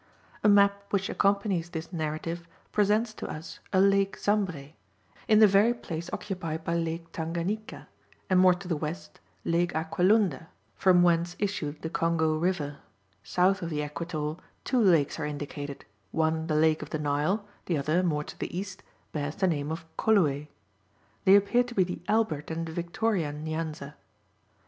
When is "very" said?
5.45-5.75